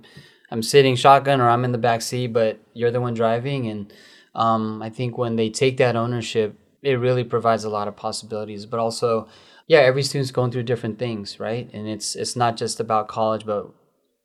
[0.50, 3.68] I'm sitting shotgun or I'm in the back seat, but you're the one driving.
[3.68, 3.94] And
[4.34, 8.66] um, I think when they take that ownership, it really provides a lot of possibilities.
[8.66, 9.28] But also,
[9.68, 11.70] yeah, every student's going through different things, right?
[11.72, 13.72] And it's it's not just about college, but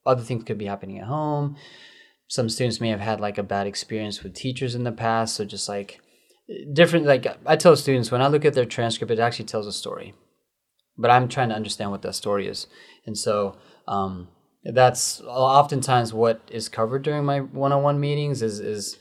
[0.07, 1.57] other things could be happening at home.
[2.26, 5.44] Some students may have had like a bad experience with teachers in the past, so
[5.44, 6.00] just like
[6.72, 7.05] different.
[7.05, 10.14] Like I tell students, when I look at their transcript, it actually tells a story,
[10.96, 12.66] but I'm trying to understand what that story is,
[13.05, 14.29] and so um,
[14.64, 18.96] that's oftentimes what is covered during my one-on-one meetings is is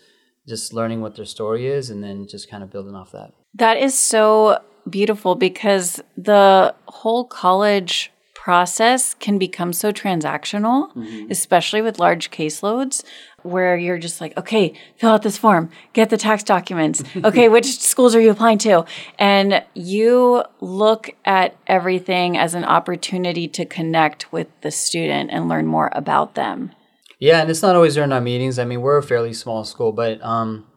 [0.48, 3.34] just learning what their story is and then just kind of building off that.
[3.56, 11.32] That is so beautiful because the whole college process can become so transactional, mm-hmm.
[11.32, 13.04] especially with large caseloads
[13.46, 17.04] where you're just like, okay, fill out this form, get the tax documents.
[17.26, 18.86] Okay, which schools are you applying to?
[19.18, 25.66] And you look at everything as an opportunity to connect with the student and learn
[25.66, 26.72] more about them.
[27.20, 28.60] Yeah, and it's not always during our meetings.
[28.60, 30.68] I mean, we're a fairly small school, but um,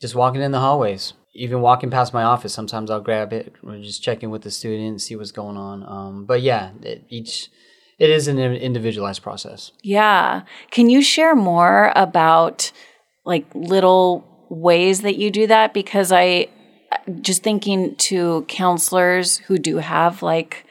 [0.00, 3.78] just walking in the hallways, even walking past my office, sometimes I'll grab it or
[3.78, 5.82] just check in with the student, see what's going on.
[5.82, 7.50] Um, but yeah, it, each
[7.98, 9.72] it is an individualized process.
[9.82, 10.42] Yeah.
[10.70, 12.70] Can you share more about
[13.24, 15.74] like little ways that you do that?
[15.74, 16.48] Because I
[17.20, 20.64] just thinking to counselors who do have like,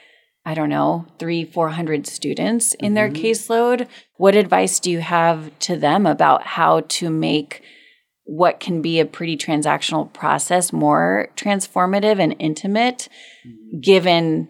[0.44, 2.94] I don't know, three, 400 students in mm-hmm.
[2.94, 7.62] their caseload, what advice do you have to them about how to make
[8.24, 13.08] what can be a pretty transactional process more transformative and intimate
[13.46, 13.80] mm-hmm.
[13.80, 14.48] given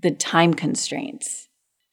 [0.00, 1.47] the time constraints?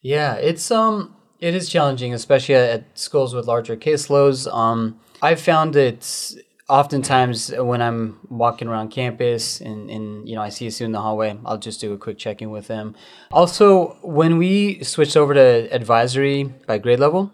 [0.05, 4.45] Yeah, it's um it is challenging, especially at, schools with larger caseloads.
[4.53, 6.35] Um, I've found it
[6.69, 10.91] oftentimes when I'm walking around campus and, and you know I see a student in
[10.91, 12.93] the hallway, I'll just do a quick check in with them.
[13.31, 17.31] Also, when we switched over to advisory by grade level,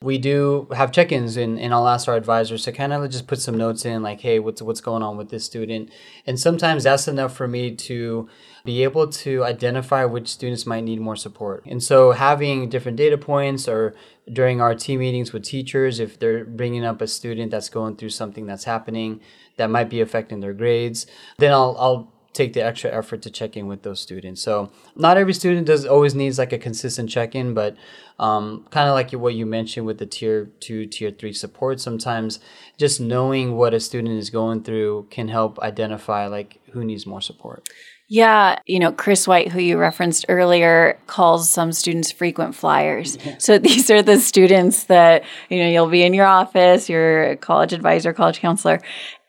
[0.00, 3.40] we do have check-ins and, and I'll ask our advisors to kind of just put
[3.40, 5.90] some notes in like, hey, what's what's going on with this student?
[6.28, 8.28] And sometimes that's enough for me to
[8.64, 11.62] be able to identify which students might need more support.
[11.66, 13.94] And so having different data points or
[14.32, 18.08] during our team meetings with teachers, if they're bringing up a student that's going through
[18.10, 19.20] something that's happening
[19.58, 23.56] that might be affecting their grades, then I'll, I'll take the extra effort to check
[23.56, 24.42] in with those students.
[24.42, 27.76] So not every student does always needs like a consistent check in, but
[28.18, 31.80] um, kind of like what you mentioned with the tier two, tier three support.
[31.80, 32.40] Sometimes
[32.78, 37.20] just knowing what a student is going through can help identify like who needs more
[37.20, 37.68] support.
[38.08, 43.16] Yeah, you know, Chris White, who you referenced earlier, calls some students frequent flyers.
[43.38, 47.72] So these are the students that, you know, you'll be in your office, you're college
[47.72, 48.80] advisor, college counselor,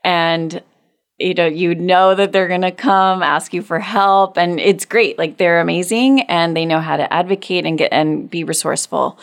[0.03, 0.61] and
[1.17, 4.83] you know, you know that they're going to come ask you for help and it's
[4.83, 5.17] great.
[5.17, 9.17] Like they're amazing and they know how to advocate and get and be resourceful.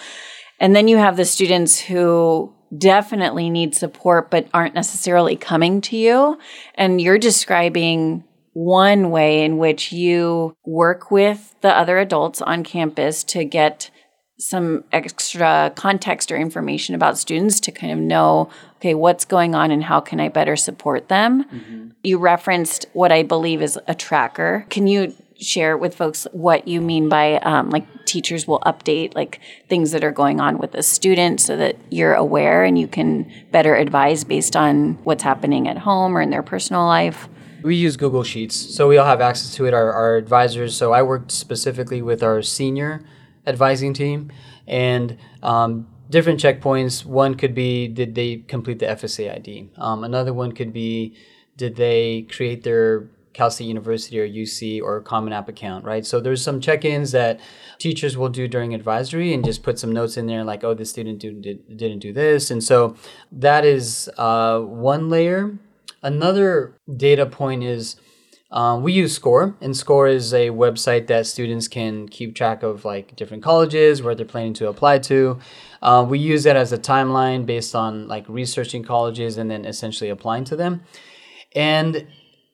[0.58, 5.96] And then you have the students who definitely need support but aren't necessarily coming to
[5.96, 6.38] you.
[6.74, 13.24] And you're describing one way in which you work with the other adults on campus
[13.24, 13.90] to get
[14.38, 19.70] some extra context or information about students to kind of know okay what's going on
[19.70, 21.44] and how can i better support them?
[21.44, 21.88] Mm-hmm.
[22.02, 24.66] you referenced what i believe is a tracker.
[24.68, 29.40] Can you share with folks what you mean by um, like teachers will update like
[29.68, 33.30] things that are going on with a student so that you're aware and you can
[33.50, 37.28] better advise based on what's happening at home or in their personal life
[37.62, 39.74] we use Google Sheets, so we all have access to it.
[39.74, 40.76] Our, our advisors.
[40.76, 43.04] So I worked specifically with our senior
[43.46, 44.32] advising team,
[44.66, 47.04] and um, different checkpoints.
[47.04, 49.70] One could be did they complete the FSA ID.
[49.76, 51.16] Um, another one could be
[51.56, 56.04] did they create their Cal State University or UC or Common App account, right?
[56.04, 57.40] So there's some check-ins that
[57.78, 60.90] teachers will do during advisory and just put some notes in there like, oh, this
[60.90, 62.50] student did, did, didn't do this.
[62.50, 62.96] And so
[63.30, 65.58] that is uh, one layer
[66.02, 67.96] Another data point is
[68.54, 72.84] Um, we use Scoir, and Scoir is a website that students can keep track of
[72.84, 75.38] like different colleges where they're planning to apply to.
[75.80, 80.10] Uh, we use that as a timeline based on like researching colleges and then essentially
[80.10, 80.82] applying to them.
[81.56, 82.06] And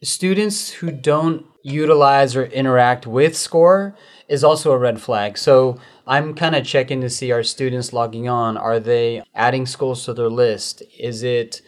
[0.02, 3.94] students who don't utilize or interact with Scoir
[4.28, 5.36] is also a red flag.
[5.36, 8.56] So I'm kind of checking to see our students logging on.
[8.56, 10.82] Are they adding schools to their list?
[10.98, 11.62] Is it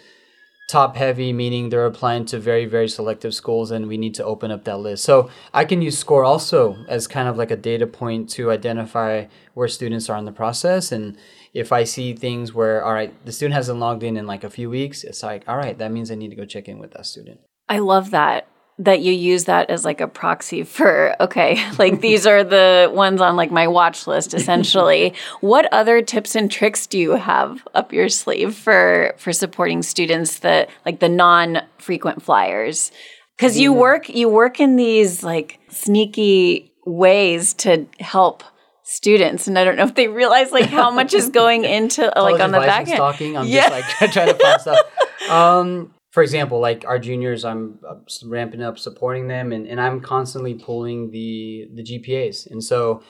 [0.71, 4.53] top heavy, meaning they're applying to very, very selective schools and we need to open
[4.53, 5.03] up that list.
[5.03, 9.27] So I can use Scoir also as kind of like a data point to identify
[9.55, 10.93] where students are in the process.
[10.93, 11.17] And
[11.53, 14.51] if I see things where, all right, the student hasn't logged in in like a
[14.51, 16.93] few weeks, it's like, all right, that means I need to go check in with
[16.93, 17.41] that student.
[17.71, 18.47] I love that
[18.81, 23.21] that you use that as like a proxy for okay like these are the ones
[23.21, 27.93] on like my watch list essentially what other tips and tricks do you have up
[27.93, 32.91] your sleeve for for supporting students that like the non frequent flyers
[33.39, 38.43] cuz you work you work in these like sneaky ways to help
[38.83, 42.41] students and I don't know if they realize like how much is going into like
[42.41, 42.97] on the back end.
[42.97, 43.37] Stalking.
[43.37, 43.69] I'm yeah.
[43.69, 45.31] just like trying to find stuff.
[45.31, 47.95] Um, for example, like our juniors, I'm uh,
[48.25, 53.03] ramping up supporting them, and, and I'm constantly pulling the the GPAs, and so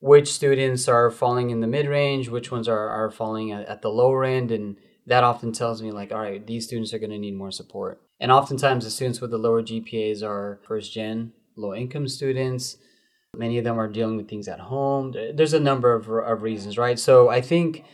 [0.00, 3.82] which students are falling in the mid range, which ones are are falling at, at
[3.82, 4.76] the lower end, and
[5.06, 8.00] that often tells me like, all right, these students are going to need more support.
[8.18, 12.76] And oftentimes, the students with the lower GPAs are first gen, low income students.
[13.36, 15.14] Many of them are dealing with things at home.
[15.34, 16.98] There's a number of, of reasons, right?
[16.98, 17.84] So I think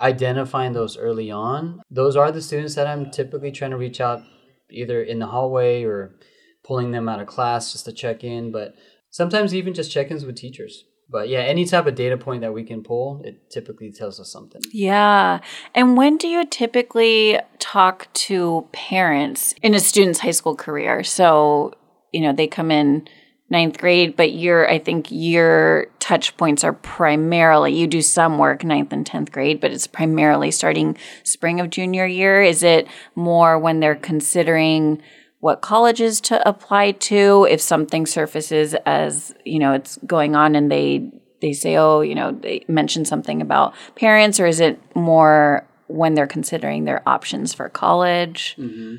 [0.00, 4.22] identifying those early on, those are the students that I'm typically trying to reach out
[4.70, 6.16] either in the hallway or
[6.64, 8.74] pulling them out of class just to check in, but
[9.10, 10.84] sometimes even just check ins with teachers.
[11.08, 14.30] But yeah, any type of data point that we can pull, it typically tells us
[14.30, 14.60] something.
[14.72, 15.38] Yeah.
[15.74, 21.04] And when do you typically talk to parents in a student's high school career?
[21.04, 21.74] So,
[22.12, 23.06] you know, they come in
[23.48, 28.64] ninth grade, but your I think your touch points are primarily you do some work
[28.64, 32.42] ninth and tenth grade, but it's primarily starting spring of junior year.
[32.42, 35.00] Is it more when they're considering
[35.40, 40.72] what colleges to apply to if something surfaces as you know it's going on and
[40.72, 41.08] they
[41.40, 46.14] they say oh you know they mention something about parents or is it more when
[46.14, 48.96] they're considering their options for college mm-hmm.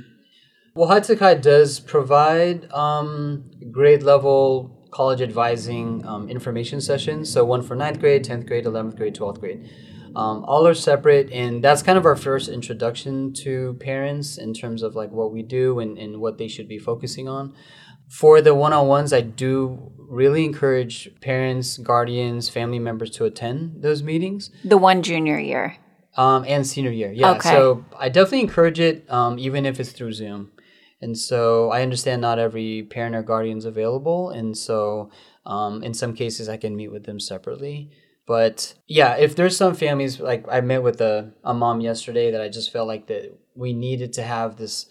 [0.77, 7.33] Well, High Tech High does provide um, grade level college advising um, information sessions.
[7.33, 9.67] So one for ninth grade, 10th grade, 11th grade, 12th grade.
[10.15, 14.83] Um, all are separate, and that's kind of our first introduction to parents in terms
[14.83, 17.55] of like what we do and, and what they should be focusing on.
[18.07, 23.81] For the one on ones, I do really encourage parents, guardians, family members to attend
[23.81, 24.51] those meetings.
[24.63, 25.77] The one junior year.
[26.15, 27.31] Um, and senior year, yeah.
[27.31, 27.49] Okay.
[27.49, 30.51] So I definitely encourage it, um, even if it's through Zoom.
[31.01, 34.31] And so I understand not every parent or guardian is available.
[34.31, 35.11] And so
[35.45, 37.91] um, in some cases, I can meet with them separately.
[38.25, 42.41] But yeah, if there's some families, like I met with a, a mom yesterday that
[42.41, 44.87] I just felt like that we needed to have this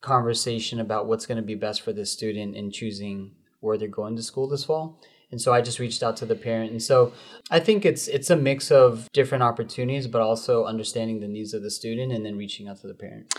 [0.00, 4.16] conversation about what's going to be best for this student in choosing where they're going
[4.16, 5.00] to school this fall.
[5.32, 6.72] And so I just reached out to the parent.
[6.72, 7.12] And so
[7.50, 11.62] I think it's it's a mix of different opportunities, but also understanding the needs of
[11.62, 13.34] the student and then reaching out to the parent.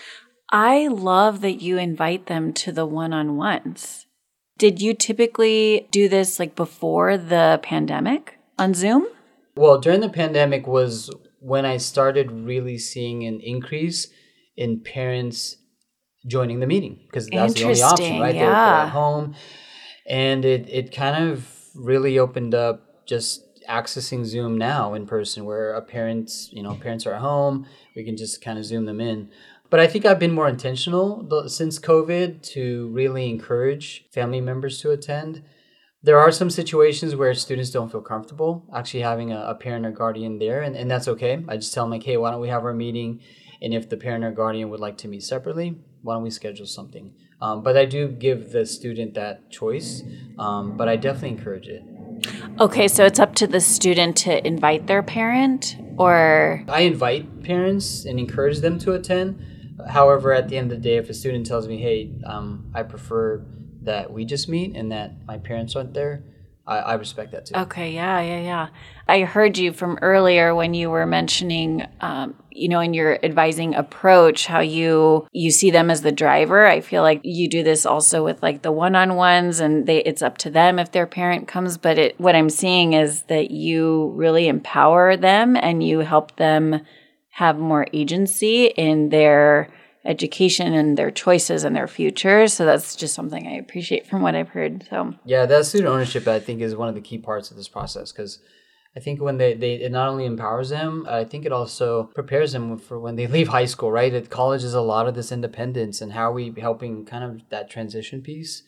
[0.51, 4.05] I love that you invite them to the one on ones.
[4.57, 9.07] Did you typically do this like before the pandemic on Zoom?
[9.55, 14.07] Well, during the pandemic was when I started really seeing an increase
[14.55, 15.57] in parents
[16.27, 18.35] joining the meeting because that's the only option, right?
[18.35, 18.45] Yeah.
[18.45, 19.35] They're at home.
[20.07, 25.73] And it, it kind of really opened up just accessing Zoom now in person where
[25.73, 28.99] a parents, you know, parents are at home, we can just kind of zoom them
[28.99, 29.29] in.
[29.71, 34.91] But I think I've been more intentional since COVID to really encourage family members to
[34.91, 35.43] attend.
[36.03, 39.91] There are some situations where students don't feel comfortable actually having a, a parent or
[39.91, 41.45] guardian there, and, and that's okay.
[41.47, 43.21] I just tell them, like, hey, why don't we have our meeting?
[43.61, 46.65] And if the parent or guardian would like to meet separately, why don't we schedule
[46.65, 47.13] something?
[47.39, 50.03] Um, but I do give the student that choice,
[50.37, 51.83] um, but I definitely encourage it.
[52.59, 56.65] Okay, so it's up to the student to invite their parent or?
[56.67, 59.41] I invite parents and encourage them to attend.
[59.87, 62.83] However, at the end of the day, if a student tells me, "Hey, um, I
[62.83, 63.43] prefer
[63.83, 66.23] that we just meet and that my parents aren't there,"
[66.65, 67.55] I, I respect that too.
[67.55, 68.67] Okay, yeah, yeah, yeah.
[69.07, 73.73] I heard you from earlier when you were mentioning, um, you know, in your advising
[73.75, 76.65] approach, how you you see them as the driver.
[76.67, 80.03] I feel like you do this also with like the one on ones, and they
[80.03, 81.77] it's up to them if their parent comes.
[81.77, 86.81] But it, what I'm seeing is that you really empower them and you help them
[87.31, 89.69] have more agency in their
[90.03, 92.47] education and their choices and their future.
[92.47, 94.85] So that's just something I appreciate from what I've heard.
[94.89, 97.67] So yeah, that student ownership I think is one of the key parts of this
[97.67, 98.39] process because
[98.95, 102.51] I think when they, they it not only empowers them, I think it also prepares
[102.51, 104.13] them for when they leave high school, right?
[104.13, 107.49] At college is a lot of this independence and how are we helping kind of
[107.49, 108.63] that transition piece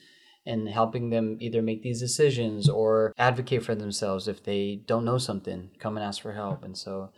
[0.45, 5.18] and helping them either make these decisions or advocate for themselves if they don't know
[5.18, 6.64] something, come and ask for help.
[6.64, 7.11] And so,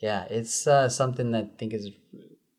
[0.00, 1.90] yeah, it's uh, something that I think is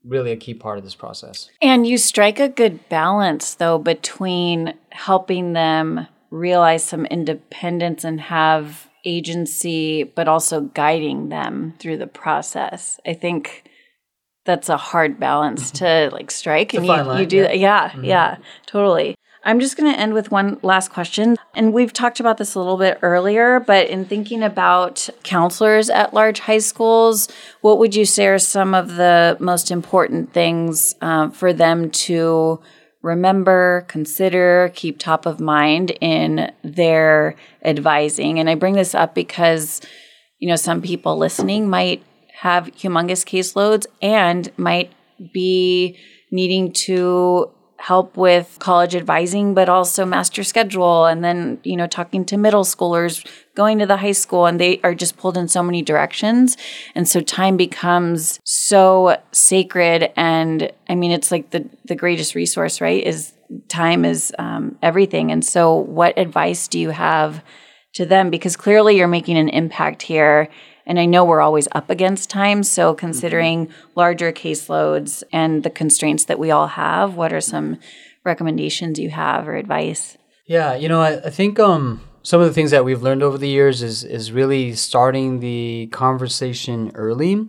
[0.04, 1.50] really a key part of this process.
[1.62, 8.88] And you strike a good balance, though, between helping them realize some independence and have
[9.06, 13.00] agency, but also guiding them through the process.
[13.06, 13.64] I think
[14.46, 16.74] that's a hard balance to like strike.
[16.74, 17.48] and you, line, you do yeah.
[17.48, 17.58] that.
[17.58, 18.06] Yeah, mm-hmm.
[18.06, 19.16] yeah, totally.
[19.44, 21.36] I'm just going to end with one last question.
[21.56, 26.14] And we've talked about this a little bit earlier, but in thinking about counselors at
[26.14, 27.28] large high schools,
[27.62, 32.60] what would you say are some of the most important things uh, for them to
[33.02, 38.40] remember, consider, keep top of mind in their advising?
[38.40, 39.82] And I bring this up because,
[40.38, 42.04] you know, some people listening might
[42.42, 44.92] have humongous caseloads and might
[45.34, 45.98] be
[46.32, 47.52] needing to
[47.82, 51.06] help with college advising, but also master schedule.
[51.06, 53.26] And then, you know, talking to middle schoolers,
[53.56, 56.58] going to the high school, and they are just pulled in so many directions.
[56.94, 60.12] And so time becomes so sacred.
[60.16, 63.04] And I mean, it's like the, the greatest resource, right?
[63.04, 63.34] Is
[63.68, 65.32] time is um, everything.
[65.32, 67.44] And so, what advice do you have
[67.96, 68.30] to them?
[68.30, 70.50] Because clearly you're making an impact here
[70.86, 72.64] and I know we're always up against time.
[72.64, 73.90] So, considering mm-hmm.
[73.96, 77.78] larger caseloads and the constraints that we all have, what are some
[78.24, 80.18] recommendations you have or advice?
[80.46, 83.38] Yeah, you know, I, I think um, some of the things that we've learned over
[83.38, 87.48] the years is is really starting the conversation early,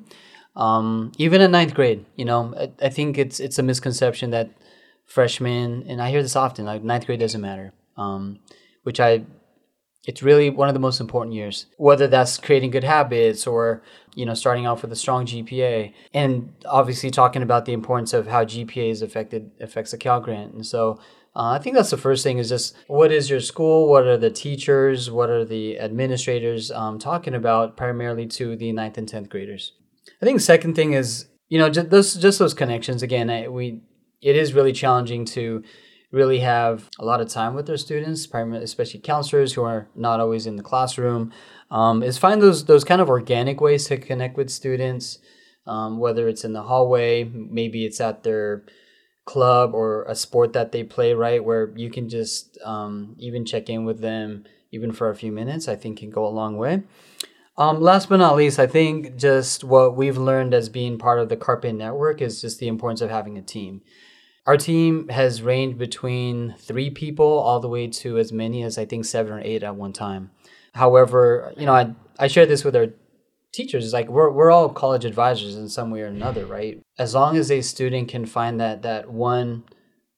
[0.56, 2.04] um, even in ninth grade.
[2.16, 4.50] You know, I, I think it's it's a misconception that
[5.06, 8.40] freshmen, and I hear this often, like ninth grade doesn't matter, um,
[8.82, 9.24] which I
[10.04, 13.82] it's really one of the most important years whether that's creating good habits or
[14.14, 18.26] you know starting off with a strong gpa and obviously talking about the importance of
[18.26, 20.52] how gpa is affected affects a cal grant.
[20.52, 20.98] And so
[21.34, 23.88] uh, i think that's the first thing is just what is your school?
[23.88, 25.10] What are the teachers?
[25.10, 29.72] What are the administrators um, talking about primarily to the ninth and 10th graders?
[30.20, 33.82] I think second thing is you know just those just those connections again I, we
[34.20, 35.62] it is really challenging to
[36.12, 40.46] really have a lot of time with their students, especially counselors who are not always
[40.46, 41.32] in the classroom.
[41.70, 45.18] Um, is find those those kind of organic ways to connect with students,
[45.66, 48.64] um, whether it's in the hallway, maybe it's at their
[49.24, 53.70] club or a sport that they play, right, where you can just um, even check
[53.70, 55.66] in with them, even for a few minutes.
[55.66, 56.82] I think can go a long way.
[57.56, 61.28] Um, last but not least, I think just what we've learned as being part of
[61.28, 63.82] the CARPE network is just the importance of having a team.
[64.46, 68.84] Our team has ranged between three people all the way to as many as I
[68.84, 70.30] think seven or eight at one time.
[70.74, 72.88] However, you know, I, I share this with our
[73.52, 73.84] teachers.
[73.84, 76.80] It's like we're, we're all college advisors in some way or another, right?
[76.98, 79.64] As long as a student can find that that one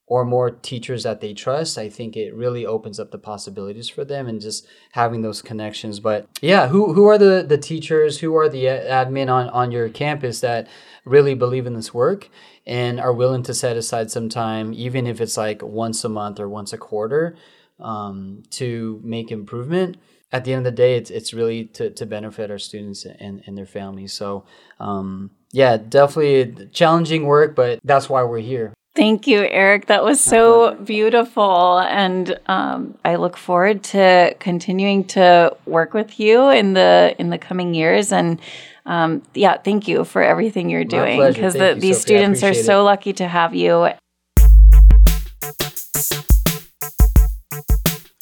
[0.07, 4.05] or more teachers that they trust, I think it really opens up the possibilities for
[4.05, 5.99] them and just having those connections.
[5.99, 9.89] But yeah, who who are the the teachers, who are the admin on on your
[9.89, 10.67] campus that
[11.05, 12.29] really believe in this work
[12.67, 16.39] and are willing to set aside some time, even if it's like once a month
[16.39, 17.35] or once a quarter,
[17.79, 19.97] um, to make improvement.
[20.31, 23.43] At the end of the day, it's it's really to, to benefit our students and,
[23.45, 24.11] and their families.
[24.13, 24.45] So
[24.79, 28.73] um, yeah, definitely challenging work, but that's why we're here.
[28.95, 29.87] Thank you, Erik.
[29.87, 31.79] That was so beautiful.
[31.79, 37.37] And um, I look forward to continuing to work with you in the in the
[37.37, 38.13] coming years.
[38.13, 38.39] And
[38.85, 42.13] um, yeah, thank you for everything you're doing because the, these Sophie.
[42.15, 42.83] students are so it.
[42.83, 43.89] lucky to have you.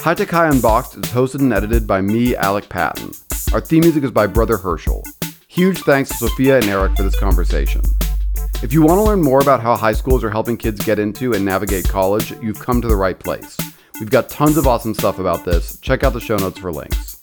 [0.02, 3.12] High Tech High Unboxed is hosted and edited by me, Alec Patton.
[3.54, 5.04] Our theme music is by Brother Herschel.
[5.48, 7.84] Huge thanks to Sophia and Erik for this conversation.
[8.64, 11.34] If you want to learn more about how high schools are helping kids get into
[11.34, 13.58] and navigate college, you've come to the right place.
[14.00, 15.78] We've got tons of awesome stuff about this.
[15.80, 17.20] Check out the show notes for links.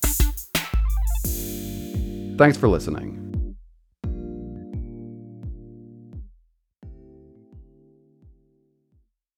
[2.37, 3.20] Thanks for listening.